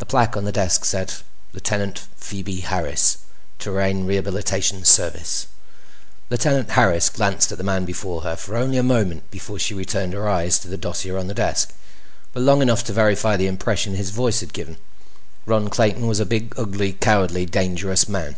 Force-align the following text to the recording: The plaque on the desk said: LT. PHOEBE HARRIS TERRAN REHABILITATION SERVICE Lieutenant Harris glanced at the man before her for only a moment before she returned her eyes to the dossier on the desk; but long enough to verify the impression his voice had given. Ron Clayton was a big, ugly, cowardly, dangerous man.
The 0.00 0.06
plaque 0.06 0.36
on 0.36 0.44
the 0.44 0.50
desk 0.50 0.84
said: 0.84 1.14
LT. 1.52 1.96
PHOEBE 2.16 2.62
HARRIS 2.64 3.18
TERRAN 3.60 4.06
REHABILITATION 4.06 4.84
SERVICE 4.84 5.46
Lieutenant 6.30 6.70
Harris 6.70 7.08
glanced 7.08 7.52
at 7.52 7.58
the 7.58 7.62
man 7.62 7.84
before 7.84 8.22
her 8.22 8.34
for 8.34 8.56
only 8.56 8.76
a 8.76 8.82
moment 8.82 9.30
before 9.30 9.60
she 9.60 9.72
returned 9.72 10.14
her 10.14 10.28
eyes 10.28 10.58
to 10.58 10.66
the 10.68 10.76
dossier 10.76 11.14
on 11.14 11.28
the 11.28 11.32
desk; 11.32 11.72
but 12.32 12.42
long 12.42 12.60
enough 12.60 12.82
to 12.82 12.92
verify 12.92 13.36
the 13.36 13.46
impression 13.46 13.94
his 13.94 14.10
voice 14.10 14.40
had 14.40 14.52
given. 14.52 14.78
Ron 15.46 15.70
Clayton 15.70 16.08
was 16.08 16.18
a 16.18 16.26
big, 16.26 16.52
ugly, 16.58 16.94
cowardly, 16.94 17.46
dangerous 17.46 18.08
man. 18.08 18.34